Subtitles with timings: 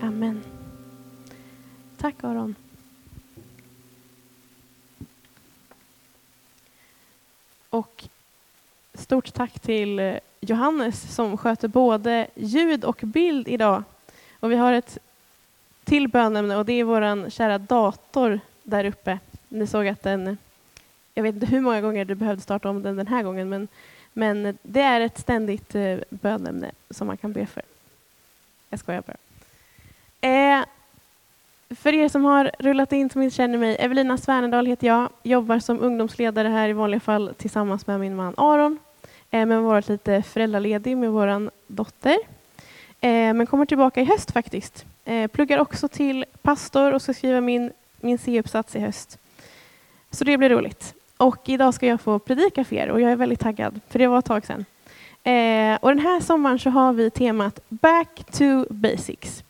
[0.00, 0.44] Amen.
[1.98, 2.54] Tack Aron.
[7.70, 8.04] Och
[8.94, 13.82] stort tack till eh, Johannes som sköter både ljud och bild idag.
[14.40, 14.98] Och vi har ett
[15.84, 19.18] till bönämne och det är vår kära dator där uppe.
[19.48, 20.38] Ni såg att den,
[21.14, 23.68] jag vet inte hur många gånger du behövde starta om den den här gången, men,
[24.12, 27.62] men det är ett ständigt eh, bönämne som man kan be för.
[28.70, 29.16] Jag skojar bara.
[30.28, 30.64] Eh,
[31.74, 35.58] för er som har rullat in som inte känner mig, Evelina Svernedal heter jag, jobbar
[35.58, 38.78] som ungdomsledare här i vanliga fall tillsammans med min man Aron,
[39.30, 42.16] eh, men varit lite föräldraledig med vår dotter.
[43.00, 44.84] Eh, men kommer tillbaka i höst faktiskt.
[45.04, 49.18] Eh, pluggar också till pastor och ska skriva min, min C-uppsats i höst.
[50.10, 50.94] Så det blir roligt.
[51.22, 54.06] Och idag ska jag få predika för er och jag är väldigt taggad, för det
[54.06, 54.64] var ett tag sedan.
[55.22, 59.44] Eh, och den här sommaren så har vi temat Back to Basics.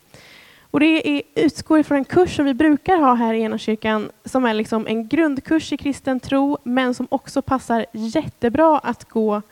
[0.71, 4.45] Och det är, utgår ifrån en kurs som vi brukar ha här i kyrkan som
[4.45, 9.43] är liksom en grundkurs i kristen tro, men som också passar jättebra att gå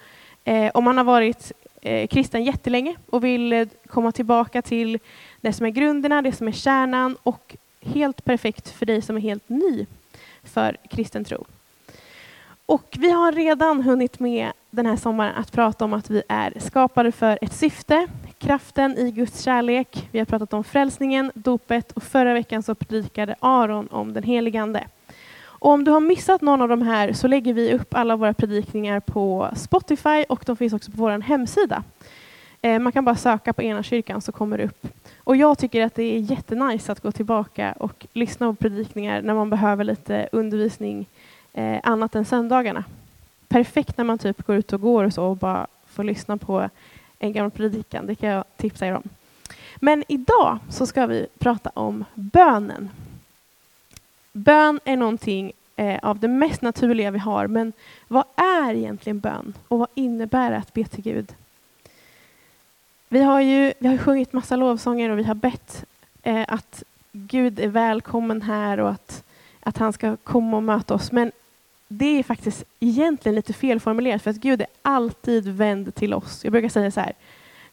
[0.44, 4.98] eh, om man har varit eh, kristen jättelänge och vill eh, komma tillbaka till
[5.40, 9.20] det som är grunderna, det som är kärnan och helt perfekt för dig som är
[9.20, 9.86] helt ny
[10.42, 11.46] för kristen tro.
[12.70, 16.52] Och vi har redan hunnit med den här sommaren att prata om att vi är
[16.60, 18.06] skapade för ett syfte,
[18.38, 20.08] kraften i Guds kärlek.
[20.12, 24.62] Vi har pratat om frälsningen, dopet och förra veckan så predikade Aron om den helige
[24.62, 24.86] Ande.
[25.42, 28.34] Och om du har missat någon av de här så lägger vi upp alla våra
[28.34, 31.82] predikningar på Spotify och de finns också på vår hemsida.
[32.62, 34.86] Eh, man kan bara söka på ena kyrkan så kommer det upp.
[35.24, 39.34] Och jag tycker att det är jättenice att gå tillbaka och lyssna på predikningar när
[39.34, 41.06] man behöver lite undervisning
[41.52, 42.84] eh, annat än söndagarna.
[43.48, 46.68] Perfekt när man typ går ut och går och så och bara får lyssna på
[47.18, 48.06] en gammal predikan.
[48.06, 49.02] Det kan jag tipsa er om.
[49.76, 52.90] Men idag så ska vi prata om bönen.
[54.32, 57.72] Bön är någonting eh, av det mest naturliga vi har, men
[58.08, 61.34] vad är egentligen bön och vad innebär det att be till Gud?
[63.08, 65.84] Vi har ju vi har sjungit massa lovsånger och vi har bett
[66.22, 66.82] eh, att
[67.12, 69.24] Gud är välkommen här och att,
[69.60, 71.12] att han ska komma och möta oss.
[71.12, 71.32] Men
[71.88, 76.44] det är faktiskt egentligen lite felformulerat för att Gud är alltid vänd till oss.
[76.44, 77.12] Jag brukar säga så här,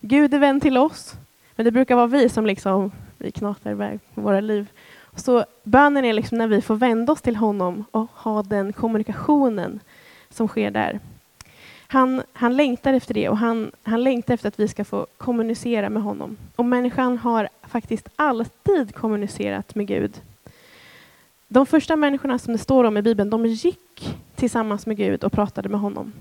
[0.02, 1.16] Gud är vänd till oss,
[1.56, 4.68] men det brukar vara vi som liksom, vi knatar iväg våra liv.
[5.16, 9.80] Så bönen är liksom när vi får vända oss till honom och ha den kommunikationen
[10.30, 11.00] som sker där.
[11.88, 15.90] Han, han längtar efter det och han, han längtar efter att vi ska få kommunicera
[15.90, 16.38] med honom.
[16.56, 20.22] Och människan har faktiskt alltid kommunicerat med Gud.
[21.48, 25.32] De första människorna som det står om i Bibeln, de gick tillsammans med Gud och
[25.32, 26.14] pratade med honom.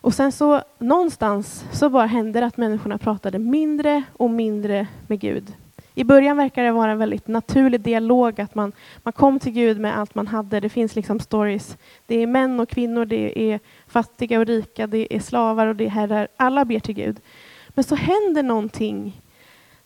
[0.00, 5.20] Och sen så någonstans så bara hände det att människorna pratade mindre och mindre med
[5.20, 5.54] Gud.
[5.94, 9.80] I början verkar det vara en väldigt naturlig dialog, att man, man kom till Gud
[9.80, 10.60] med allt man hade.
[10.60, 11.76] Det finns liksom stories.
[12.06, 15.84] Det är män och kvinnor, det är fattiga och rika, det är slavar och det
[15.84, 16.28] är herrar.
[16.36, 17.20] Alla ber till Gud.
[17.68, 19.20] Men så händer någonting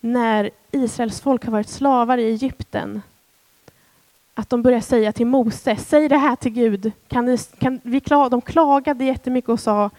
[0.00, 3.02] när Israels folk har varit slavar i Egypten.
[4.38, 6.92] Att de börjar säga till Mose, säg det här till Gud.
[7.08, 9.90] Kan ni, kan vi kla de klagade jättemycket och sa,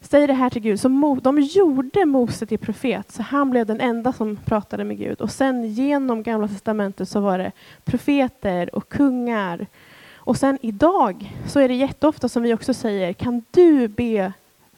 [0.00, 0.80] Säg det här till Gud.
[0.80, 4.98] Så Mo, de gjorde Mose till profet, så han blev den enda som pratade med
[4.98, 5.20] Gud.
[5.20, 7.52] Och sen genom Gamla testamentet så var det
[7.84, 9.66] profeter och kungar.
[10.14, 14.32] Och sen idag så är det jätteofta som vi också säger, kan du be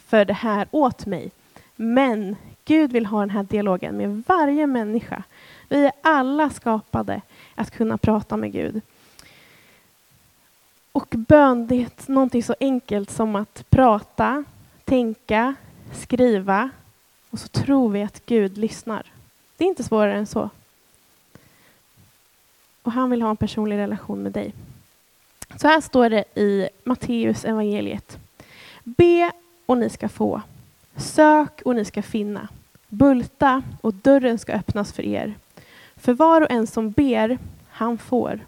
[0.06, 1.30] för det här åt mig?
[1.76, 5.22] Men Gud vill ha den här dialogen med varje människa.
[5.68, 7.20] Vi är alla skapade
[7.54, 8.80] att kunna prata med Gud.
[10.96, 14.44] Och bön, det är någonting så enkelt som att prata,
[14.84, 15.54] tänka,
[15.92, 16.70] skriva
[17.30, 19.12] och så tror vi att Gud lyssnar.
[19.56, 20.50] Det är inte svårare än så.
[22.82, 24.52] Och han vill ha en personlig relation med dig.
[25.56, 28.18] Så här står det i Matteus evangeliet.
[28.84, 29.32] Be
[29.66, 30.42] och ni ska få.
[30.96, 32.48] Sök och ni ska finna.
[32.88, 35.34] Bulta och dörren ska öppnas för er.
[35.96, 37.38] För var och en som ber,
[37.68, 38.40] han får.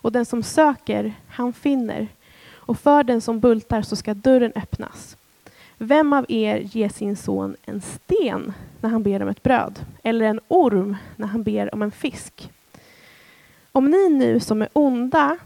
[0.00, 2.08] Och den som söker, han finner.
[2.54, 5.16] Och för den som bultar så ska dörren öppnas.
[5.78, 9.84] Vem av er ger sin son en sten när han ber om ett bröd?
[10.02, 12.50] Eller en orm när han ber om en fisk?
[13.72, 15.38] Om ni nu som är onda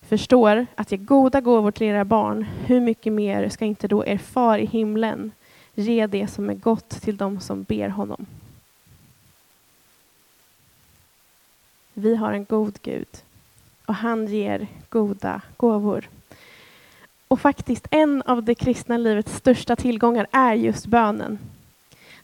[0.00, 4.18] förstår att ge goda gåvor till era barn, hur mycket mer ska inte då er
[4.18, 5.32] far i himlen
[5.74, 8.26] ge det som är gott till dem som ber honom?
[11.94, 13.08] Vi har en god Gud
[13.92, 16.08] och han ger goda gåvor.
[17.28, 21.38] Och faktiskt en av det kristna livets största tillgångar är just bönen.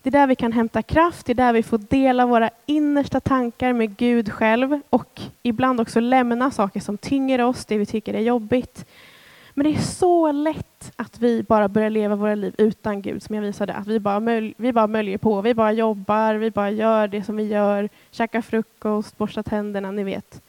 [0.03, 3.20] Det är där vi kan hämta kraft, det är där vi får dela våra innersta
[3.20, 8.15] tankar med Gud själv och ibland också lämna saker som tynger oss, det vi tycker
[8.15, 8.85] är jobbigt.
[9.55, 13.35] Men det är så lätt att vi bara börjar leva våra liv utan Gud, som
[13.35, 13.75] jag visade.
[13.75, 17.23] Att vi bara, möl vi bara möljer på, vi bara jobbar, vi bara gör det
[17.23, 20.43] som vi gör, käkar frukost, borstar tänderna, ni vet.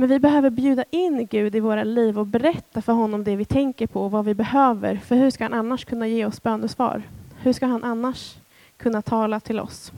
[0.00, 3.44] Men vi behöver bjuda in Gud i våra liv och berätta för honom det vi
[3.44, 4.96] tänker på och vad vi behöver.
[4.96, 7.02] För hur ska han annars kunna ge oss bönesvar?
[7.42, 8.36] Hur ska han annars
[8.76, 9.92] kunna tala till oss?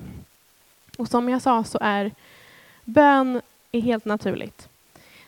[0.98, 2.10] Och som jag sa så är
[2.84, 3.40] bön
[3.72, 4.68] är helt naturligt.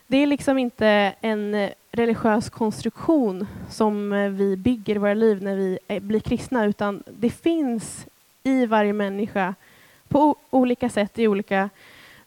[0.07, 6.19] Det är liksom inte en religiös konstruktion som vi bygger våra liv när vi blir
[6.19, 8.05] kristna, utan det finns
[8.43, 9.55] i varje människa
[10.07, 11.69] på olika sätt, i olika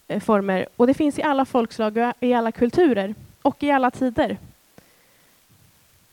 [0.08, 0.66] Eh, former.
[0.76, 4.38] Och det finns i alla folkslag, i alla kulturer och i alla tider.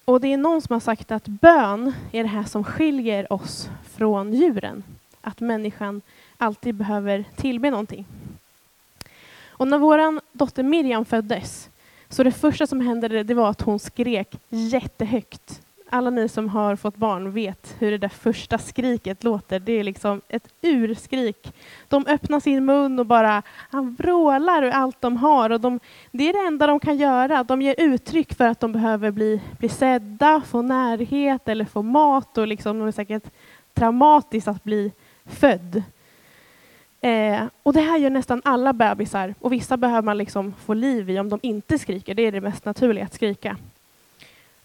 [0.06, 3.70] Och det är någon som har sagt att bön är det här som skiljer oss
[3.96, 4.84] från djuren.
[5.22, 6.02] Att människan
[6.38, 8.06] alltid behöver tillbe någonting.
[9.48, 11.70] Och när vår dotter Miriam föddes,
[12.10, 15.62] så det första som hände det var att hon skrek jättehögt.
[15.90, 19.60] Alla ni som har fått barn vet hur det där första skriket låter.
[19.60, 21.54] Det är liksom ett urskrik.
[21.88, 25.50] De öppnar sin mun och bara han vrålar ur allt de har.
[25.50, 25.80] Och de,
[26.12, 27.44] det är det enda de kan göra.
[27.44, 32.38] De ger uttryck för att de behöver bli, bli sedda, få närhet eller få mat.
[32.38, 33.32] Och liksom, det är säkert
[33.74, 34.92] traumatiskt att bli
[35.26, 35.84] född.
[37.02, 41.10] Eh, och det här gör nästan alla bebisar och vissa behöver man liksom få liv
[41.10, 42.16] i om de inte skriker.
[42.16, 43.58] Det är det mest naturliga att skrika.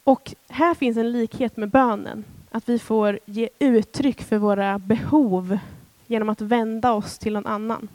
[0.05, 2.25] Och här finns en likhet med bönen.
[2.51, 5.59] Att vi får ge uttryck för våra behov
[6.07, 7.89] genom att vända oss till någon annan.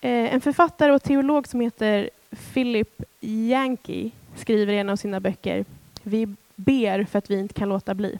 [0.00, 2.10] Eh, en författare och teolog som heter
[2.52, 5.64] Philip Yankee skriver i en av sina böcker
[6.02, 8.18] Vi ber för att vi inte kan låta bli.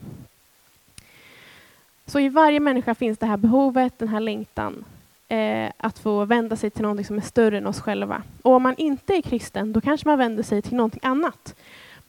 [2.07, 4.85] Så i varje människa finns det här behovet, den här längtan
[5.29, 8.23] eh, att få vända sig till något som är större än oss själva.
[8.43, 11.55] Och om man inte är kristen, då kanske man vänder sig till någonting annat.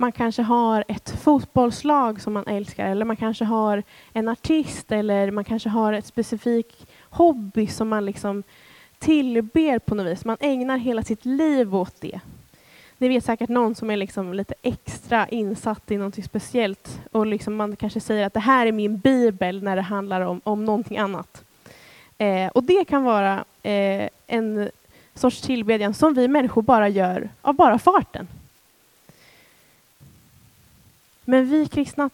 [0.01, 5.31] Man kanske har ett fotbollslag som man älskar, eller man kanske har en artist, eller
[5.31, 8.43] man kanske har ett specifik hobby som man liksom
[8.99, 10.25] tillber på något vis.
[10.25, 12.19] Man ägnar hela sitt liv åt det.
[12.97, 17.55] Ni vet säkert någon som är liksom lite extra insatt i något speciellt och liksom
[17.55, 20.97] man kanske säger att det här är min bibel när det handlar om, om någonting
[20.97, 21.43] annat.
[22.17, 24.69] Eh, och det kan vara eh, en
[25.13, 28.27] sorts tillbedjan som vi människor bara gör av bara farten.
[31.29, 32.09] Men vi kristna,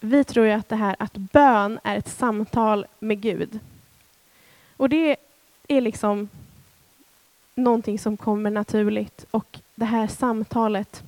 [0.00, 3.60] vi tror ju att det här att bön är ett samtal med Gud.
[4.76, 5.16] Och det
[5.68, 6.28] är liksom
[7.54, 11.02] någonting som kommer naturligt och det här samtalet,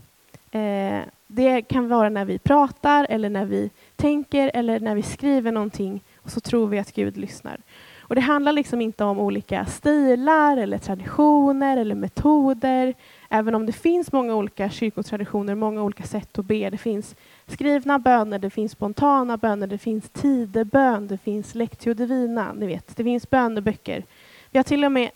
[0.50, 5.52] eh, det kan vara när vi pratar eller när vi tänker eller när vi skriver
[5.52, 7.60] någonting och så tror vi att Gud lyssnar.
[8.00, 12.94] Och det handlar liksom inte om olika stilar eller traditioner eller metoder,
[13.34, 16.70] även om det finns många olika kyrkotraditioner, många olika sätt att be.
[16.70, 17.16] Det finns
[17.46, 22.96] skrivna böner, det finns spontana böner, det finns tidebön, det finns lectio divina, ni vet,
[22.96, 24.04] det finns böneböcker.
[24.50, 25.10] Vi har till och med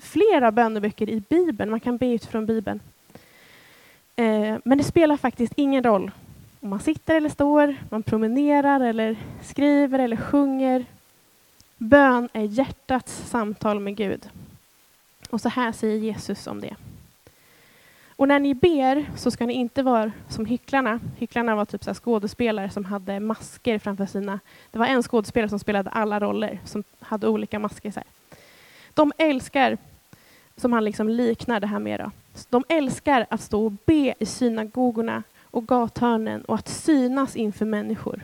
[0.00, 1.70] flera böneböcker i Bibeln.
[1.70, 2.80] Man kan be utifrån Bibeln.
[4.16, 6.10] Eh, men det spelar faktiskt ingen roll
[6.60, 10.84] om man sitter eller står, man promenerar eller skriver eller sjunger.
[11.76, 14.28] Bön är hjärtats samtal med Gud.
[15.30, 16.76] Och så här säger Jesus om det.
[18.20, 21.00] Och när ni ber så ska ni inte vara som hycklarna.
[21.18, 24.40] Hycklarna var typ så skådespelare som hade masker framför sina...
[24.70, 27.90] Det var en skådespelare som spelade alla roller, som hade olika masker.
[27.90, 28.06] Så här.
[28.94, 29.78] De älskar,
[30.56, 32.10] som han liksom liknar det här med, då.
[32.50, 38.20] de älskar att stå och be i synagogorna och gathörnen och att synas inför människor.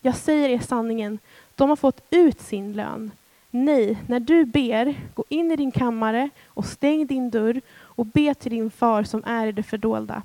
[0.00, 1.18] Jag säger er sanningen,
[1.54, 3.10] de har fått ut sin lön.
[3.50, 8.34] Nej, när du ber, gå in i din kammare och stäng din dörr och be
[8.34, 10.22] till din far som är i det fördolda.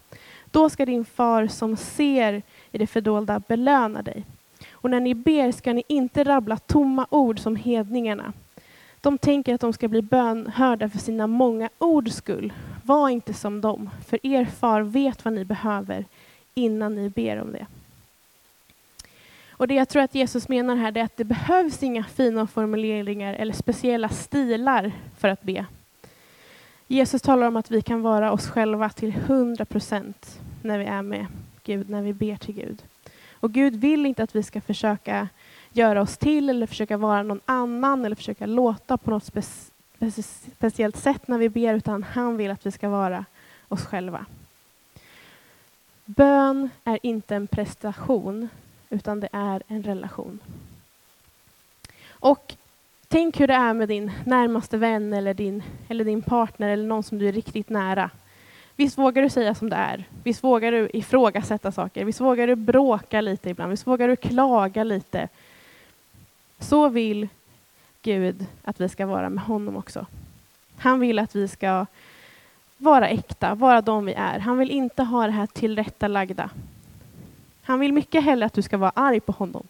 [0.52, 2.42] Då ska din far som ser
[2.72, 4.26] i det fördolda belöna dig.
[4.72, 8.34] Och när ni ber ska ni inte rabbla tomma ord som hedningarna.
[9.02, 12.54] De tänker att de ska bli bönhörda för sina många ords skull.
[12.84, 16.06] Var inte som dem, för er far vet vad ni behöver
[16.54, 17.66] innan ni ber om det.
[19.58, 23.34] Och Det jag tror att Jesus menar här är att det behövs inga fina formuleringar
[23.34, 25.66] eller speciella stilar för att be.
[26.88, 31.02] Jesus talar om att vi kan vara oss själva till hundra procent när vi är
[31.02, 31.26] med
[31.64, 32.84] Gud, när vi ber till Gud.
[33.34, 35.28] Och Gud vill inte att vi ska försöka
[35.72, 39.32] göra oss till eller försöka vara någon annan eller försöka låta på något
[40.58, 43.26] speciellt sätt när vi ber, utan han vill att vi ska vara
[43.68, 44.26] oss själva.
[46.06, 48.50] Bön är inte en prestation,
[48.96, 50.40] utan det är en relation.
[52.10, 52.56] Och
[53.08, 57.04] tänk hur det är med din närmaste vän eller din, eller din partner eller någon
[57.04, 58.10] som du är riktigt nära.
[58.76, 60.04] Visst vågar du säga som det är?
[60.24, 62.06] Visst vågar du ifrågasätta saker?
[62.06, 63.70] Visst vågar du bråka lite ibland?
[63.70, 65.28] Visst vågar du klaga lite?
[66.60, 67.28] Så vill
[68.02, 70.06] Gud att vi ska vara med honom också.
[70.78, 71.86] Han vill att vi ska
[72.78, 74.40] vara äkta, vara de vi är.
[74.40, 76.50] Han vill inte ha det här tillrättalagda.
[77.66, 79.68] Han vill mycket hellre att du ska vara arg på honom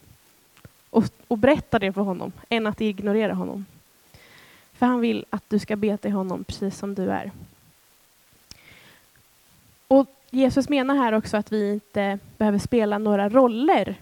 [0.90, 3.66] och, och berätta det för honom än att ignorera honom.
[4.72, 7.30] För han vill att du ska be till honom precis som du är.
[9.88, 13.94] Och Jesus menar här också att vi inte behöver spela några roller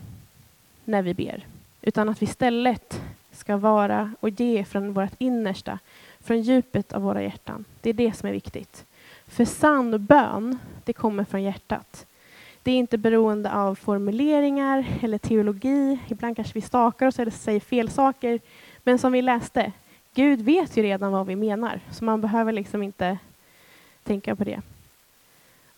[0.85, 1.47] när vi ber,
[1.83, 3.01] utan att vi istället
[3.33, 5.79] ska vara och ge från vårt innersta,
[6.21, 7.65] från djupet av våra hjärtan.
[7.81, 8.85] Det är det som är viktigt.
[9.27, 12.07] För sann bön, det kommer från hjärtat.
[12.65, 15.99] Det är inte beroende av formuleringar eller teologi.
[16.09, 18.41] Ibland kanske vi stakar oss eller säger fel saker.
[18.83, 19.73] Men som vi läste,
[20.15, 23.19] Gud vet ju redan vad vi menar, så man behöver liksom inte
[24.03, 24.63] tänka på det.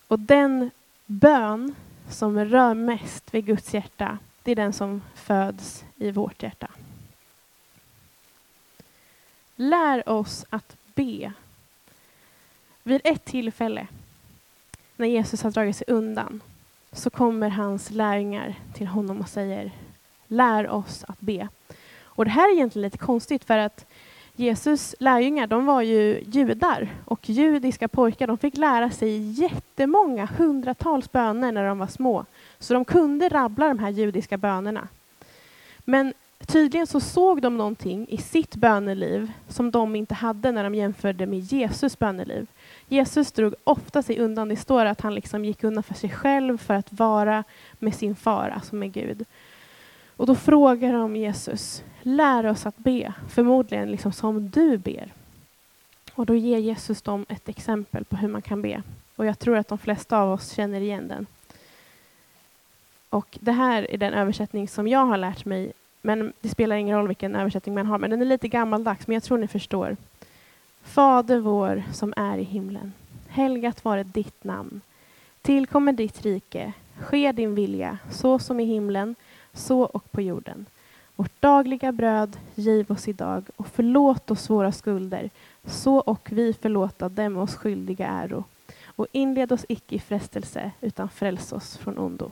[0.08, 0.70] Och den
[1.06, 1.74] bön
[2.10, 6.68] som rör mest vid Guds hjärta, det är den som föds i vårt hjärta.
[9.56, 11.32] Lär oss att be.
[12.82, 13.86] Vid ett tillfälle,
[14.96, 16.40] när Jesus har dragit sig undan,
[16.92, 19.72] så kommer hans lärjungar till honom och säger
[20.28, 21.48] Lär oss att be.
[22.02, 23.86] Och det här är egentligen lite konstigt för att
[24.36, 31.12] Jesus lärjungar, de var ju judar och judiska pojkar, de fick lära sig jättemånga, hundratals
[31.12, 32.24] böner när de var små.
[32.58, 34.88] Så de kunde rabbla de här judiska bönerna.
[35.84, 36.14] Men
[36.46, 41.26] tydligen så såg de någonting i sitt böneliv som de inte hade när de jämförde
[41.26, 42.46] med Jesus böneliv.
[42.88, 44.48] Jesus drog ofta sig undan.
[44.48, 47.44] Det står att han liksom gick undan för sig själv för att vara
[47.78, 49.24] med sin far, alltså med Gud.
[50.16, 55.12] Och då frågar de Jesus, lär oss att be, förmodligen liksom som du ber.
[56.14, 58.82] Och då ger Jesus dem ett exempel på hur man kan be.
[59.16, 61.26] Och jag tror att de flesta av oss känner igen den.
[63.10, 66.98] Och det här är den översättning som jag har lärt mig, men det spelar ingen
[66.98, 69.96] roll vilken översättning man har, men den är lite gammaldags, men jag tror ni förstår.
[70.86, 72.92] Fader vår som är i himlen.
[73.28, 74.80] Helgat vare ditt namn.
[75.42, 76.72] Tillkommer ditt rike.
[76.98, 79.14] Ske din vilja, så som i himlen,
[79.52, 80.66] så och på jorden.
[81.16, 85.30] Vårt dagliga bröd giv oss idag och förlåt oss våra skulder,
[85.64, 88.44] så och vi förlåta dem oss skyldiga äro.
[88.84, 92.30] Och inled oss icke i frestelse, utan fräls oss från ondo.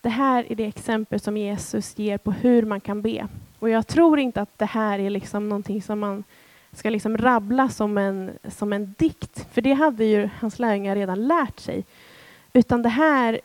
[0.00, 3.28] Det här är det exempel som Jesus ger på hur man kan be.
[3.58, 6.24] Och jag tror inte att det här är liksom någonting som man
[6.72, 11.28] ska liksom rabbla som en, som en dikt, för det hade ju hans lärjungar redan
[11.28, 11.84] lärt sig.
[12.52, 13.40] Utan det här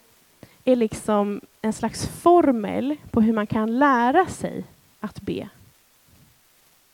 [0.63, 4.63] är liksom en slags formel på hur man kan lära sig
[4.99, 5.49] att be.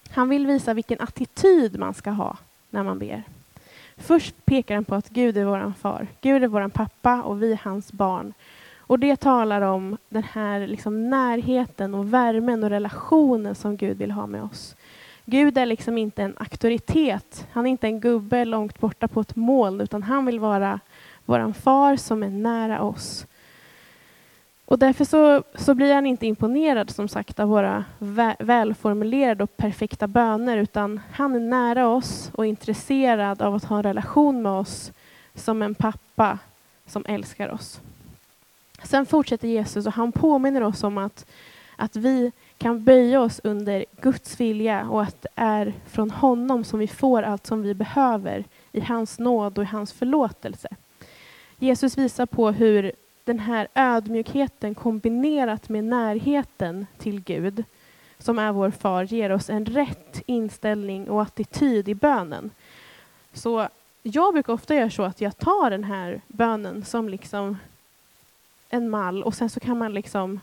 [0.09, 2.37] Han vill visa vilken attityd man ska ha
[2.69, 3.23] när man ber.
[3.97, 7.51] Först pekar han på att Gud är vår far, Gud är vår pappa och vi
[7.51, 8.33] är hans barn.
[8.87, 14.11] Och det talar om den här liksom närheten och värmen och relationen som Gud vill
[14.11, 14.75] ha med oss.
[15.25, 17.47] Gud är liksom inte en auktoritet.
[17.51, 20.79] Han är inte en gubbe långt borta på ett moln, utan han vill vara
[21.25, 23.27] vår far som är nära oss.
[24.65, 29.57] Och därför så, så blir han inte imponerad som sagt av våra vä välformulerade och
[29.57, 34.51] perfekta böner, utan han är nära oss och intresserad av att ha en relation med
[34.51, 34.91] oss
[35.33, 36.39] som en pappa
[36.85, 37.81] som älskar oss.
[38.85, 41.25] Sen fortsätter Jesus och han påminner oss om att,
[41.75, 46.79] att vi kan böja oss under Guds vilja och att det är från honom som
[46.79, 50.67] vi får allt som vi behöver i hans nåd och i hans förlåtelse.
[51.59, 52.91] Jesus visar på hur
[53.23, 57.63] den här ödmjukheten kombinerat med närheten till Gud,
[58.17, 62.51] som är vår far, ger oss en rätt inställning och attityd i bönen.
[63.33, 63.67] Så
[64.03, 67.57] jag brukar ofta göra så att jag tar den här bönen som liksom
[68.69, 70.39] en mall och sen så kan man liksom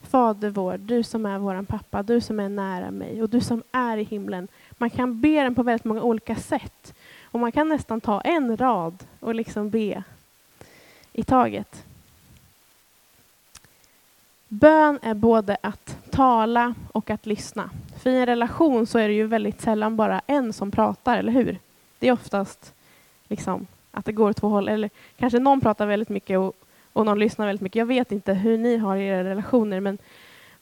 [0.00, 3.62] Fader vår, du som är vår pappa, du som är nära mig och du som
[3.72, 4.48] är i himlen.
[4.70, 6.94] Man kan be den på väldigt många olika sätt.
[7.24, 10.02] Och man kan nästan ta en rad och liksom be
[11.12, 11.84] i taget.
[14.48, 17.70] Bön är både att tala och att lyssna.
[18.02, 21.32] För i en relation så är det ju väldigt sällan bara en som pratar, eller
[21.32, 21.58] hur?
[21.98, 22.74] Det är oftast
[23.28, 24.68] liksom att det går åt två håll.
[24.68, 26.52] Eller kanske någon pratar väldigt mycket och
[26.98, 27.78] och någon lyssnar väldigt mycket.
[27.78, 29.98] Jag vet inte hur ni har era relationer, men,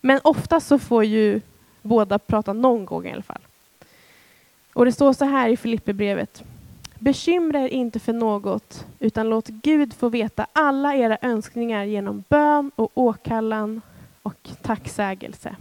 [0.01, 1.41] men oftast så får ju
[1.83, 3.41] båda prata någon gång i alla fall.
[4.73, 6.43] Och det står så här i Filipperbrevet.
[6.99, 12.71] Bekymra er inte för något, utan låt Gud få veta alla era önskningar genom bön
[12.77, 13.83] och åkallan
[14.23, 15.57] och tacksägelse.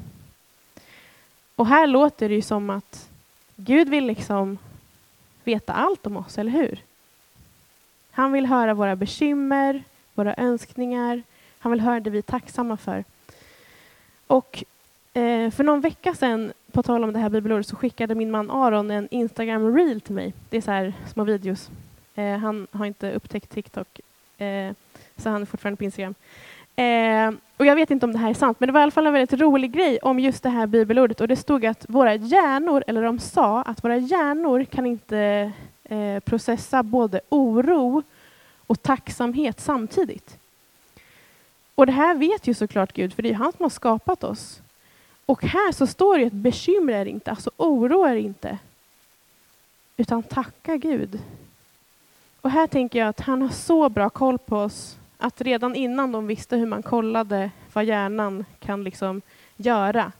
[1.56, 3.10] Och här låter det ju som att
[3.56, 4.58] Gud vill liksom
[5.44, 6.80] veta allt om oss, eller hur?
[8.12, 9.84] Han vill höra våra bekymmer,
[10.16, 11.22] våra önskningar.
[11.60, 13.04] Han vill höra det vi är tacksamma för.
[14.28, 14.64] Och
[15.14, 18.52] eh, för någon vecka sedan, på tal om det här bibelordet, så skickade min man
[18.52, 20.34] Aron en Instagram reel till mig.
[20.50, 21.70] Det är så här små videos.
[22.16, 24.00] Eh, han har inte upptäckt TikTok,
[24.38, 24.72] eh,
[25.18, 26.16] så han är fortfarande på Instagram.
[26.76, 28.92] Eh, och jag vet inte om det här är sant, men det var i alla
[28.92, 31.22] fall en väldigt rolig grej om just det här bibelordet.
[31.22, 35.52] Och det stod att våra hjärnor, eller de sa att våra hjärnor kan inte
[35.84, 38.04] eh, processa både oro
[38.68, 40.38] och tacksamhet samtidigt.
[41.76, 44.62] Och det här vet ju såklart Gud, för det är han som har skapat oss.
[45.26, 48.58] Och här så står det att bekymra er inte, alltså oroa er inte.
[49.98, 51.20] Utan tacka Gud.
[52.42, 56.12] Och här tänker jag att han har så bra koll på oss att redan innan
[56.12, 59.22] de visste hur man kollade vad hjärnan kan liksom
[59.58, 60.12] göra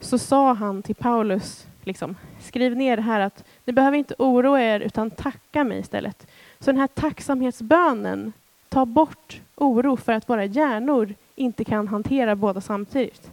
[0.00, 4.62] så sa han till Paulus, liksom, skriv ner det här att ni behöver inte oroa
[4.62, 6.26] er utan tacka mig istället.
[6.62, 8.32] Så den här tacksamhetsbönen
[8.68, 13.30] tar bort oro för att våra hjärnor inte kan hantera båda samtidigt.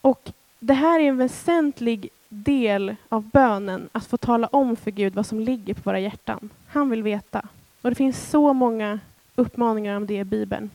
[0.00, 5.14] Och det här är en väsentlig del av bönen, att få tala om för Gud
[5.14, 6.50] vad som ligger på våra hjärtan.
[6.68, 7.48] Han vill veta.
[7.82, 9.00] Och det finns så många
[9.34, 10.70] uppmaningar om det i Bibeln.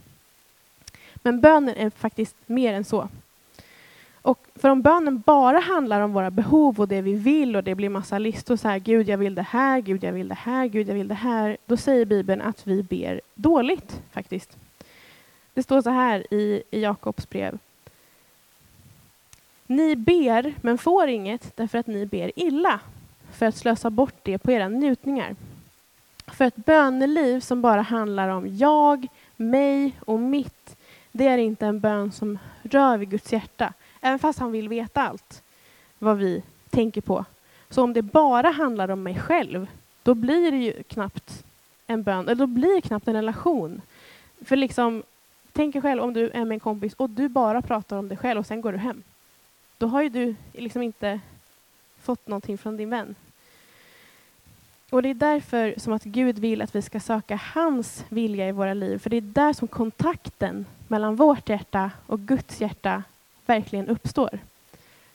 [1.15, 3.09] Men bönen är faktiskt mer än så.
[4.21, 7.75] Och för om bönen bara handlar om våra behov och det vi vill och det
[7.75, 10.67] blir massa listor så här, Gud jag vill det här, Gud jag vill det här,
[10.67, 11.57] Gud jag vill det här.
[11.65, 14.57] Då säger Bibeln att vi ber dåligt faktiskt.
[15.53, 17.57] Det står så här i, i Jakobs brev.
[19.67, 22.79] Ni ber men får inget därför att ni ber illa
[23.31, 25.35] för att slösa bort det på era njutningar.
[26.27, 30.75] För ett böneliv som bara handlar om jag, mig och mitt,
[31.11, 33.73] det är inte en bön som rör vid Guds hjärta.
[34.01, 35.43] Även fast han vill veta allt
[35.99, 37.25] vad vi tänker på.
[37.69, 39.67] Så om det bara handlar om mig själv,
[40.03, 41.45] då blir det ju knappt
[41.87, 43.81] en bön, eller då blir det knappt en relation.
[44.41, 45.03] För liksom,
[45.51, 48.17] tänk dig själv om du är med en kompis och du bara pratar om dig
[48.17, 49.03] själv och sen går du hem.
[49.77, 51.19] Då har ju du liksom inte
[52.01, 53.15] fått någonting från din vän.
[54.89, 58.51] Och det är därför som att Gud vill att vi ska söka hans vilja i
[58.51, 58.97] våra liv.
[58.97, 63.03] För det är där som kontakten mellan vårt hjärta och Guds hjärta
[63.49, 64.39] verkligen uppstår.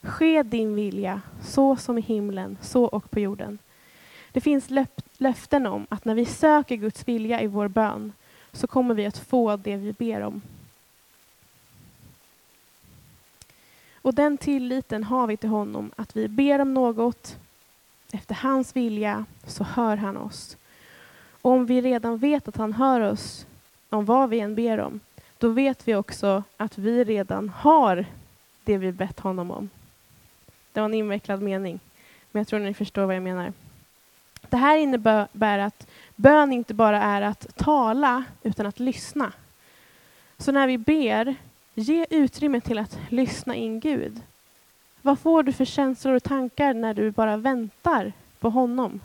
[0.03, 3.59] Ske din vilja, så som i himlen, så och på jorden.
[4.33, 4.69] Det finns
[5.19, 8.13] löften om att när vi söker Guds vilja i vår bön
[8.53, 10.43] så kommer vi att få det vi ber om.
[13.95, 17.37] Och den tilliten har vi till honom, att vi ber om något
[18.13, 20.57] efter hans vilja så hör han oss.
[21.43, 23.47] Och om vi redan vet att han hör oss
[23.91, 25.01] om vad vi än ber om,
[25.39, 28.07] då vet vi också att vi redan har
[28.65, 29.71] det vi bett honom om.
[30.73, 31.81] Det var en invecklad mening,
[32.33, 33.53] men jag tror ni förstår vad jag menar.
[34.49, 39.33] Det här innebär att bön inte bara är att tala, utan att lyssna.
[40.39, 41.35] Så när vi ber,
[41.75, 44.21] ge utrymme till att lyssna in Gud.
[45.03, 49.01] Vad får du för känslor och tankar när du bara väntar på honom?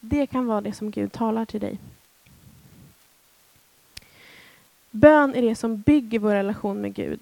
[0.00, 1.78] Det kan vara det som Gud talar till dig.
[4.90, 7.20] Bön är det som bygger vår relation med Gud.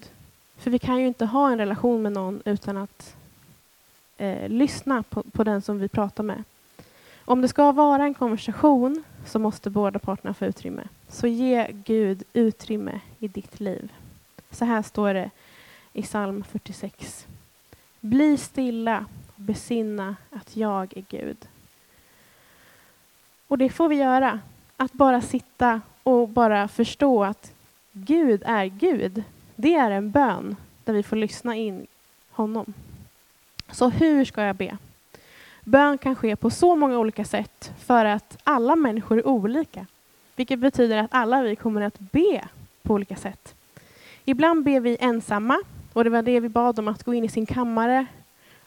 [0.63, 3.15] För vi kan ju inte ha en relation med någon utan att
[4.17, 6.43] eh, lyssna på, på den som vi pratar med.
[7.25, 10.83] Om det ska vara en konversation så måste båda parterna få utrymme.
[11.07, 13.91] Så ge Gud utrymme i ditt liv.
[14.51, 15.29] Så här står det
[15.93, 17.27] i psalm 46.
[17.99, 21.37] Bli stilla och besinna att jag är Gud.
[23.47, 24.39] Och det får vi göra.
[24.77, 27.51] Att bara sitta och bara förstå att
[27.91, 29.23] Gud är Gud.
[29.63, 31.87] Det är en bön där vi får lyssna in
[32.31, 32.73] honom.
[33.71, 34.77] Så hur ska jag be?
[35.61, 39.85] Bön kan ske på så många olika sätt för att alla människor är olika.
[40.35, 42.47] Vilket betyder att alla vi kommer att be
[42.81, 43.55] på olika sätt.
[44.25, 47.29] Ibland ber vi ensamma och det var det vi bad om, att gå in i
[47.29, 48.05] sin kammare,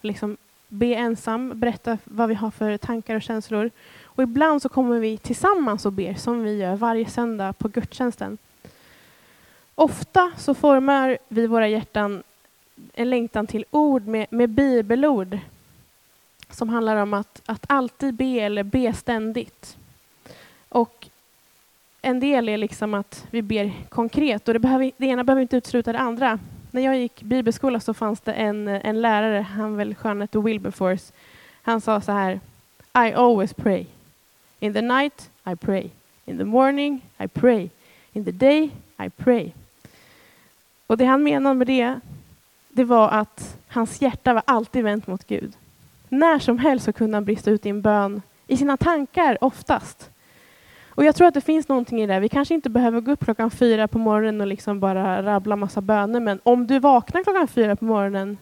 [0.01, 0.37] liksom
[0.69, 3.71] be ensam, berätta vad vi har för tankar och känslor.
[4.03, 8.39] Och ibland så kommer vi tillsammans och ber, som vi gör varje söndag på gudstjänsten.
[9.79, 12.23] Ofta så formar vi våra hjärtan
[12.95, 15.39] en längtan till ord med, med bibelord
[16.51, 19.77] som handlar om att, att alltid be eller be ständigt.
[20.69, 21.09] Och
[22.03, 25.57] en del är liksom att vi ber konkret och det, behöver, det ena behöver inte
[25.57, 26.39] utesluta det andra
[26.71, 31.13] när jag gick bibelskola så fanns det en, en lärare, han väl skönhet Wilberforce,
[31.63, 32.41] Han sa så här,
[32.95, 33.87] I always pray.
[34.61, 35.91] In the night I pray.
[36.25, 37.69] In the morning I pray.
[38.13, 39.53] In the day I pray.
[40.87, 42.01] Och det han menade med det,
[42.69, 45.53] det var att hans hjärta var alltid vänt mot Gud.
[46.09, 50.11] När som helst så kunde han brista ut i en bön, i sina tankar oftast.
[50.89, 52.21] Och jag tror att det finns någonting i det.
[52.21, 55.81] Vi kanske inte behöver gå upp klockan fyra på morgonen och liksom bara rabbla massa
[55.81, 58.39] böner, men om du vaknar klockan fyra på morgonen,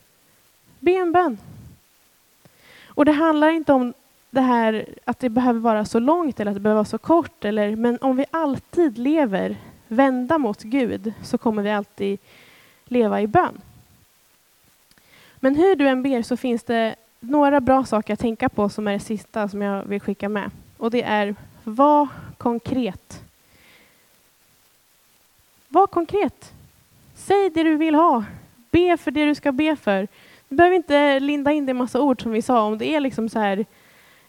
[0.81, 1.39] be en bön.
[2.87, 3.93] Och det handlar inte om
[4.31, 7.45] det här att det behöver vara så långt eller att det behöver vara så kort,
[7.45, 9.57] eller, men om vi alltid lever
[9.89, 12.19] vända mot Gud så kommer vi alltid
[12.85, 13.61] leva i bön.
[15.37, 18.89] Men hur du än ber så finns det några bra saker att tänka på som
[18.89, 20.51] är det sista som jag vill skicka med.
[20.77, 23.23] Och det är, var konkret.
[25.69, 26.53] Var konkret.
[27.15, 28.25] Säg det du vill ha.
[28.71, 30.09] Be för det du ska be för.
[30.49, 32.63] Du behöver inte linda in det i massa ord som vi sa.
[32.63, 33.65] Om det är liksom så här,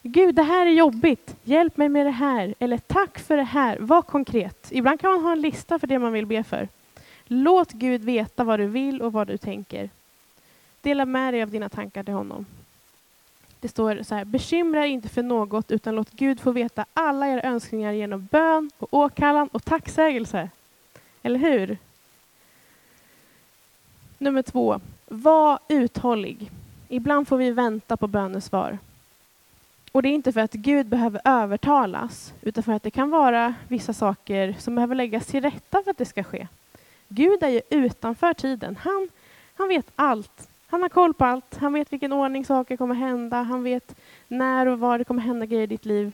[0.07, 1.35] Gud, det här är jobbigt.
[1.43, 2.55] Hjälp mig med det här.
[2.59, 3.77] Eller tack för det här.
[3.79, 4.67] Var konkret.
[4.71, 6.67] Ibland kan man ha en lista för det man vill be för.
[7.25, 9.89] Låt Gud veta vad du vill och vad du tänker.
[10.81, 12.45] Dela med dig av dina tankar till honom.
[13.59, 17.27] Det står så här, bekymra er inte för något utan låt Gud få veta alla
[17.27, 20.49] era önskningar genom bön och åkallan och tacksägelse.
[21.21, 21.77] Eller hur?
[24.17, 26.51] Nummer två, var uthållig.
[26.89, 28.77] Ibland får vi vänta på bönesvar.
[29.95, 33.53] Och det är inte för att Gud behöver övertalas, utan för att det kan vara
[33.67, 36.47] vissa saker som behöver läggas till rätta för att det ska ske.
[37.07, 38.77] Gud är ju utanför tiden.
[38.81, 39.09] Han,
[39.55, 40.49] han vet allt.
[40.67, 41.57] Han har koll på allt.
[41.57, 43.41] Han vet vilken ordning saker kommer hända.
[43.41, 43.95] Han vet
[44.27, 46.11] när och var det kommer hända grejer i ditt liv.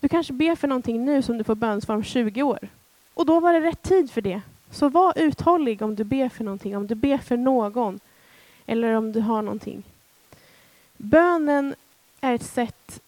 [0.00, 2.68] Du kanske ber för någonting nu som du får bönsvar om 20 år.
[3.14, 4.40] Och då var det rätt tid för det.
[4.70, 8.00] Så var uthållig om du ber för någonting, om du ber för någon
[8.66, 9.82] eller om du har någonting.
[10.96, 11.74] Bönen
[12.20, 13.00] är ett sätt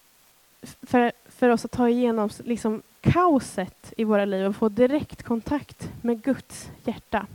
[0.81, 5.91] för, för oss att ta igenom liksom, kaoset i våra liv och få direkt kontakt
[6.01, 7.27] med Guds hjärta.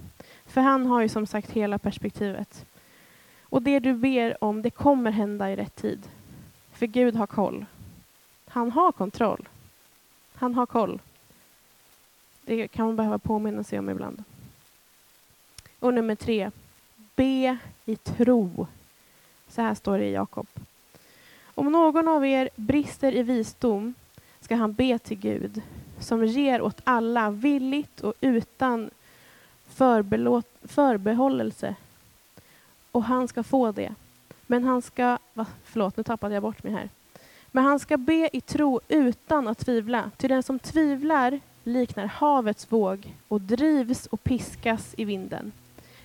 [0.47, 2.67] För han har ju som sagt hela perspektivet.
[3.43, 6.09] Och det du ber om, det kommer hända i rätt tid.
[6.73, 7.67] För Gud har koll.
[8.49, 9.49] Han har kontroll.
[10.35, 11.01] Han har koll.
[12.43, 14.25] Det kan man behöva påminna sig om ibland.
[15.79, 16.51] Och nummer tre.
[17.17, 18.67] Be i tro.
[19.49, 20.47] Så här står det i Jakob.
[21.59, 23.95] Om någon av er brister i visdom
[24.41, 25.63] ska han be till Gud
[26.01, 28.91] som ger åt alla villigt och utan
[30.65, 31.75] förbehållelse.
[32.93, 33.95] Och han ska få det.
[34.47, 36.89] Men han ska, va, förlåt nu tappade jag bort mig här.
[37.47, 40.11] Men han ska be i tro utan att tvivla.
[40.17, 45.53] Till den som tvivlar liknar havets våg och drivs och piskas i vinden.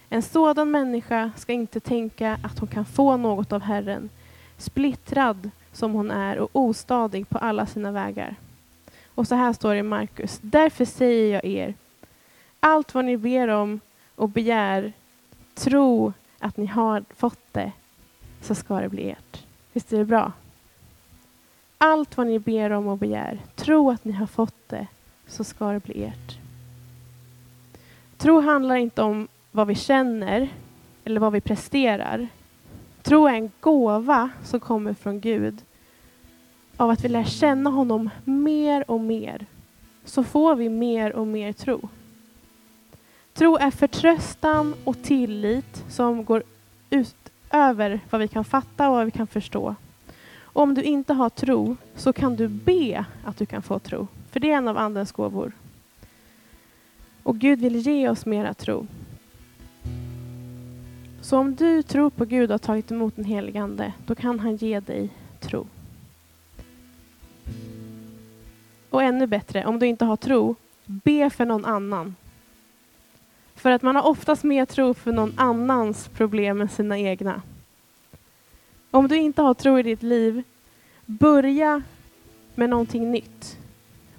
[0.09, 4.09] En sådan människa ska inte tänka att hon kan få något av Herren
[4.63, 8.35] splittrad som hon är och ostadig på alla sina vägar.
[9.15, 10.39] Och så här står det i Markus.
[10.41, 11.73] Därför säger jag er,
[12.59, 13.79] allt vad ni ber om
[14.15, 14.93] och begär,
[15.55, 17.71] tro att ni har fått det,
[18.41, 19.45] så ska det bli ert.
[19.73, 20.31] Visst är det bra?
[21.77, 24.87] Allt vad ni ber om och begär, tro att ni har fått det,
[25.27, 26.37] så ska det bli ert.
[28.17, 30.49] Tro handlar inte om vad vi känner
[31.03, 32.27] eller vad vi presterar,
[33.03, 35.61] Tro är en gåva som kommer från Gud.
[36.77, 39.45] Av att vi lär känna honom mer och mer
[40.05, 41.89] så får vi mer och mer tro.
[43.33, 46.43] Tro är förtröstan och tillit som går
[46.89, 49.75] utöver vad vi kan fatta och vad vi kan förstå.
[50.41, 54.07] Och om du inte har tro så kan du be att du kan få tro.
[54.31, 55.51] För det är en av Andens gåvor.
[57.23, 58.87] Och Gud vill ge oss mera tro.
[61.23, 64.39] Så om du tror på Gud och har tagit emot den helige Ande, då kan
[64.39, 65.09] han ge dig
[65.39, 65.67] tro.
[68.89, 70.55] Och ännu bättre, om du inte har tro,
[70.85, 72.15] be för någon annan.
[73.55, 77.41] För att man har oftast mer tro för någon annans problem än sina egna.
[78.91, 80.43] Om du inte har tro i ditt liv,
[81.05, 81.81] börja
[82.55, 83.57] med någonting nytt.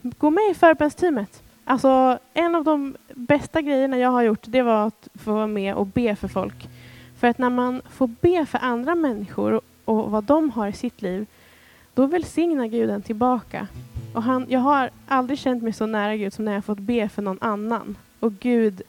[0.02, 1.42] Gå med i förbönsteamet.
[1.64, 5.74] Alltså, en av de bästa grejerna jag har gjort, det var att få vara med
[5.74, 6.68] och be för folk.
[7.24, 11.02] För att när man får be för andra människor och vad de har i sitt
[11.02, 11.26] liv,
[11.94, 13.66] då välsignar Gud en tillbaka.
[14.14, 17.08] Och han, jag har aldrig känt mig så nära Gud som när jag fått be
[17.08, 17.96] för någon annan.
[18.20, 18.82] Och Gud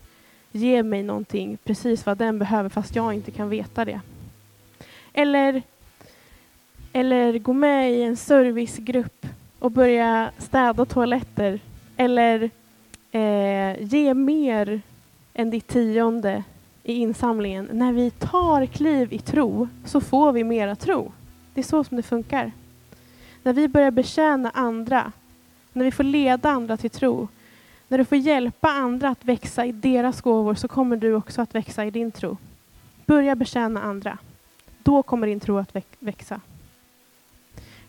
[0.52, 4.02] ger mig någonting, precis vad den behöver, fast jag inte kan veta det.
[5.13, 5.62] Eller,
[6.93, 9.28] eller gå med i en servicegrupp
[9.60, 11.60] och börja städa toaletter.
[11.98, 12.50] Eller
[13.12, 14.82] eh, ge mer
[15.34, 16.43] än ditt tionde
[16.88, 21.12] i insamlingen, när vi tar kliv i tro så får vi mera tro.
[21.54, 22.52] Det är så som det funkar.
[23.43, 25.12] När vi börjar betjäna andra,
[25.74, 27.28] när vi får leda andra till tro,
[27.88, 31.56] när du får hjälpa andra att växa i deras gåvor så kommer du också att
[31.56, 32.38] växa i din tro.
[33.06, 34.17] Börja betjäna andra.
[34.84, 36.41] Då kommer din tro att växa.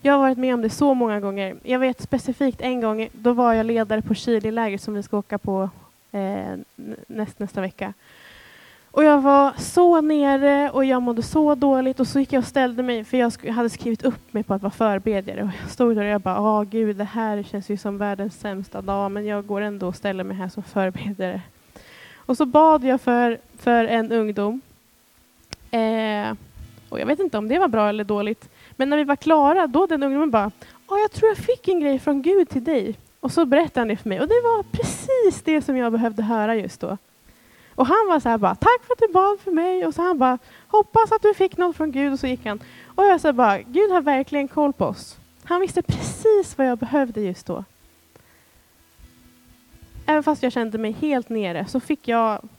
[0.01, 1.55] Jag har varit med om det så många gånger.
[1.63, 5.37] Jag vet specifikt en gång, då var jag ledare på Chile-lägret som vi ska åka
[5.37, 5.69] på
[6.11, 6.55] eh,
[7.07, 7.93] näst, nästa vecka.
[8.97, 12.47] Och jag var så nere och jag mådde så dåligt och så gick jag och
[12.47, 15.95] ställde mig, för jag hade skrivit upp mig på att vara förbedjare och jag stod
[15.95, 19.25] där och jag bara, åh gud, det här känns ju som världens sämsta dag, men
[19.25, 21.41] jag går ändå och ställer mig här som förbedjare.
[22.15, 24.61] Och så bad jag för, för en ungdom.
[25.71, 26.33] Eh,
[26.89, 29.67] och jag vet inte om det var bra eller dåligt, men när vi var klara,
[29.67, 30.51] då den ungdomen bara,
[30.87, 32.95] åh, jag tror jag fick en grej från Gud till dig.
[33.19, 36.23] Och så berättade han det för mig och det var precis det som jag behövde
[36.23, 36.97] höra just då.
[37.77, 39.85] Och han var så här bara, tack för att du bad för mig.
[39.85, 40.37] Och så han bara,
[40.67, 42.13] hoppas att du fick något från Gud.
[42.13, 42.59] Och så gick han.
[42.95, 45.17] Och jag sa bara, Gud har verkligen koll på oss.
[45.43, 47.63] Han visste precis vad jag behövde just då.
[50.05, 52.49] Även fast jag kände mig helt nere så fick jag,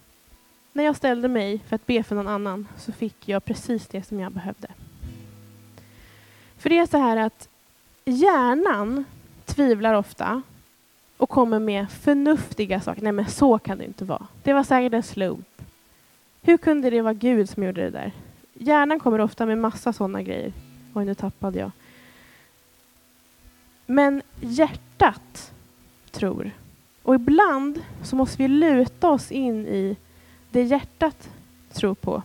[0.72, 4.02] när jag ställde mig för att be för någon annan, så fick jag precis det
[4.02, 4.68] som jag behövde.
[6.59, 7.48] För det är så här att
[8.04, 9.04] hjärnan
[9.44, 10.42] tvivlar ofta
[11.18, 13.02] och kommer med förnuftiga saker.
[13.02, 14.26] Nej, men så kan det inte vara.
[14.42, 15.62] Det var säkert en slump.
[16.42, 18.12] Hur kunde det vara Gud som gjorde det där?
[18.54, 20.52] Hjärnan kommer ofta med massa sådana grejer.
[20.94, 21.70] Oj, nu tappade jag.
[23.87, 25.52] Men hjärtat
[26.11, 26.50] tror.
[27.02, 29.96] Och ibland så måste vi luta oss in i
[30.50, 31.31] det hjärtat
[31.72, 32.22] tror på.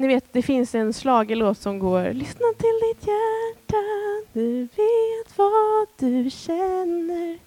[0.00, 3.82] Ni vet, det finns en slagelåt som går Lyssna till ditt hjärta,
[4.32, 7.38] du vet vad du känner.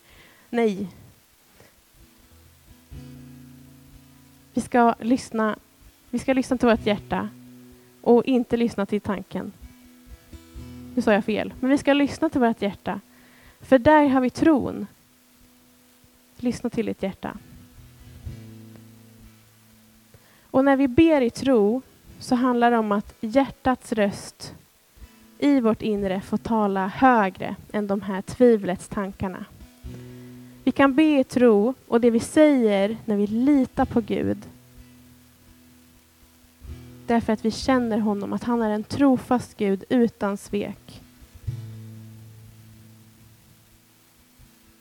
[0.50, 0.88] Nej.
[4.54, 5.56] Vi ska lyssna,
[6.10, 7.30] vi ska lyssna till vårt hjärta
[8.02, 9.52] och inte lyssna till tanken.
[10.96, 13.00] Nu sa jag fel, men vi ska lyssna till vårt hjärta.
[13.62, 14.88] För där har vi tron.
[16.38, 17.38] Lyssna till ditt hjärta.
[20.52, 21.82] Och när vi ber i tro
[22.24, 24.56] så handlar det om att hjärtats röst
[25.40, 29.46] i vårt inre får tala högre än de här tvivlets tankarna.
[30.64, 34.38] Vi kan be i tro och det vi säger när vi litar på Gud
[37.08, 41.02] därför att vi känner honom, att han är en trofast Gud utan svek.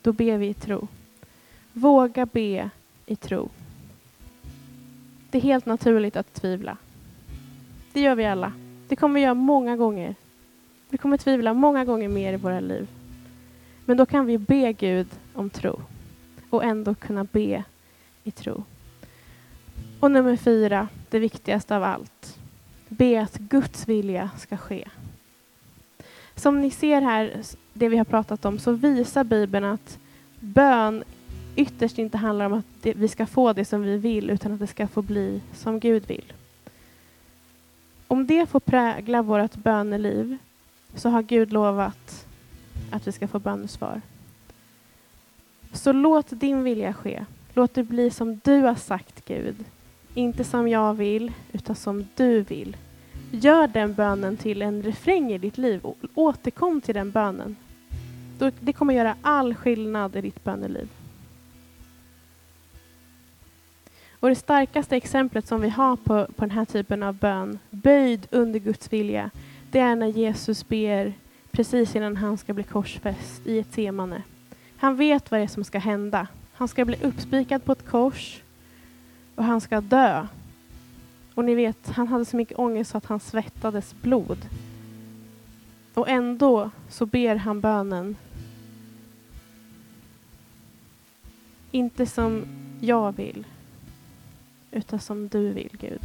[0.03, 0.89] Då ber vi i tro.
[1.73, 2.71] Våga be
[3.07, 3.49] i tro.
[5.31, 6.77] Det är helt naturligt att tvivla.
[7.93, 8.53] Det gör vi alla.
[8.89, 10.15] Det kommer vi göra många gånger.
[10.89, 12.89] Vi kommer tvivla många gånger mer i våra liv.
[13.85, 15.81] Men då kan vi be Gud om tro
[16.51, 17.65] och ändå kunna be
[18.25, 18.65] i tro.
[20.01, 22.39] Och nummer fyra, det viktigaste av allt.
[22.89, 24.89] Be att Guds vilja ska ske.
[26.35, 29.99] Som ni ser här, det vi har pratat om, så visar Bibeln att
[30.41, 31.05] bön
[31.57, 34.67] ytterst inte handlar om att vi ska få det som vi vill, utan att det
[34.67, 36.33] ska få bli som Gud vill.
[38.13, 40.37] Om det får prägla vårt böneliv
[40.95, 42.27] så har Gud lovat
[42.91, 44.01] att vi ska få bönesvar.
[45.73, 47.25] Så låt din vilja ske.
[47.55, 49.65] Låt det bli som du har sagt Gud.
[50.15, 52.77] Inte som jag vill, utan som du vill.
[53.31, 55.87] Gör den bönen till en refräng i ditt liv.
[56.15, 57.57] Återkom till den bönen.
[58.61, 60.89] Det kommer göra all skillnad i ditt böneliv.
[64.23, 68.27] Och det starkaste exemplet som vi har på, på den här typen av bön, böjd
[68.31, 69.31] under Guds vilja,
[69.71, 71.13] det är när Jesus ber
[71.51, 74.23] precis innan han ska bli korsfäst i ett temane.
[74.77, 76.27] Han vet vad det är som ska hända.
[76.53, 78.43] Han ska bli uppspikad på ett kors
[79.35, 80.27] och han ska dö.
[81.35, 84.39] Och ni vet, han hade så mycket ångest så att han svettades blod.
[85.95, 88.17] Och ändå så ber han bönen.
[91.71, 92.45] Inte som
[92.81, 93.45] jag vill,
[94.73, 96.01] utan som du vill, Gud.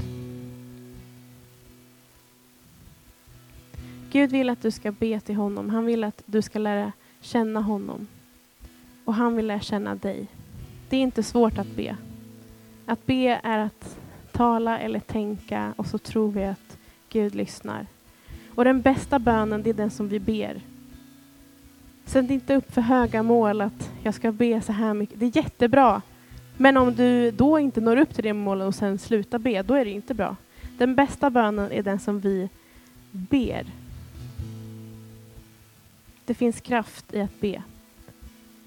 [4.12, 5.70] Gud vill att du ska be till honom.
[5.70, 8.08] Han vill att du ska lära känna honom.
[9.06, 10.28] Och han vill lära känna dig.
[10.90, 11.98] Det är inte svårt att be.
[12.86, 14.00] Att be är att
[14.32, 16.78] tala eller tänka och så tror vi att
[17.10, 17.88] Gud lyssnar.
[18.56, 20.62] Och den bästa bönen, det är den som vi ber.
[22.06, 25.20] Sätt inte upp för höga mål att jag ska be så här mycket.
[25.20, 26.02] Det är jättebra.
[26.58, 29.74] Men om du då inte når upp till det målet och sen slutar be, då
[29.74, 30.36] är det inte bra.
[30.78, 32.50] Den bästa bönen är den som vi
[33.12, 33.66] ber.
[36.26, 37.64] Det finns kraft i att be.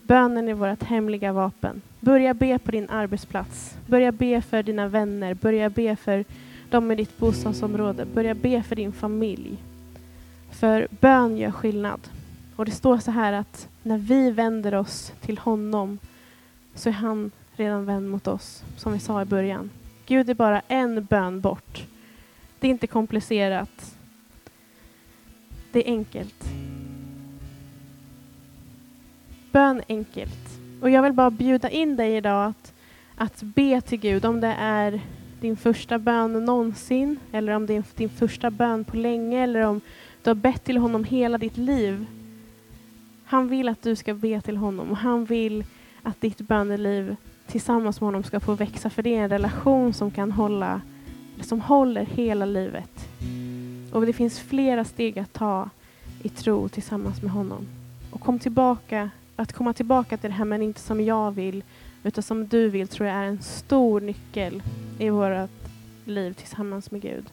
[0.03, 1.83] Bönen är vårt hemliga vapen.
[2.01, 3.77] Börja be på din arbetsplats.
[3.87, 5.35] Börja be för dina vänner.
[5.35, 6.25] Börja be för
[6.71, 8.05] dem i ditt bostadsområde.
[8.05, 9.57] Börja be för din familj.
[10.51, 12.01] För bön gör skillnad.
[12.57, 15.99] Och det står så här att när vi vänder oss till honom
[16.75, 19.71] så är han redan vänd mot oss, som vi sa i början.
[20.07, 21.87] Gud är bara en bön bort.
[22.59, 23.97] Det är inte komplicerat.
[25.73, 26.45] Det är enkelt.
[29.53, 30.61] Bön enkelt.
[30.81, 32.73] Och jag vill bara bjuda in dig idag att,
[33.17, 35.01] att be till Gud, om det är
[35.41, 39.81] din första bön någonsin, eller om det är din första bön på länge, eller om
[40.23, 42.07] du har bett till honom hela ditt liv.
[43.25, 45.65] Han vill att du ska be till honom och han vill
[46.03, 47.17] att ditt böneliv
[47.51, 50.81] tillsammans med honom ska få växa, för det är en relation som kan hålla,
[51.41, 53.09] som håller hela livet.
[53.93, 55.71] Och det finns flera steg att ta
[56.23, 57.67] i tro tillsammans med honom.
[58.11, 61.65] Och kom tillbaka, att komma tillbaka till det här, men inte som jag vill,
[62.03, 64.63] utan som du vill, tror jag är en stor nyckel
[64.99, 65.51] i vårt
[66.05, 67.25] liv tillsammans med Gud.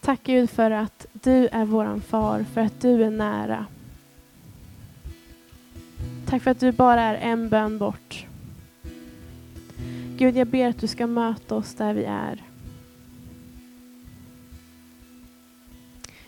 [0.00, 3.66] Tack Gud för att du är våran far, för att du är nära.
[6.32, 8.26] Tack för att du bara är en bön bort.
[10.16, 12.42] Gud, jag ber att du ska möta oss där vi är.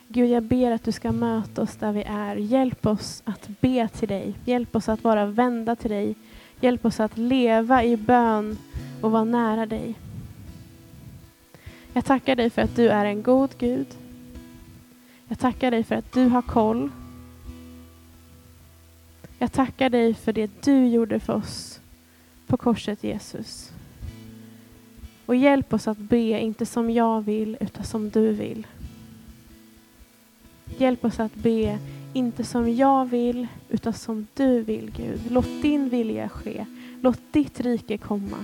[0.08, 2.36] Gud, jag ber att du ska möta oss där vi är.
[2.36, 4.34] Hjälp oss att be till dig.
[4.44, 6.14] Hjälp oss att vara vända till dig.
[6.60, 8.58] Hjälp oss att leva i bön
[9.00, 9.94] och vara nära dig.
[11.92, 13.88] Jag tackar dig för att du är en god Gud.
[15.28, 16.90] Jag tackar dig för att du har koll.
[19.44, 21.80] Jag tackar dig för det du gjorde för oss
[22.46, 23.72] på korset Jesus.
[25.26, 28.66] Och hjälp oss att be, inte som jag vill, utan som du vill.
[30.78, 31.78] Hjälp oss att be,
[32.12, 35.20] inte som jag vill, utan som du vill, Gud.
[35.30, 36.66] Låt din vilja ske.
[37.00, 38.38] Låt ditt rike komma.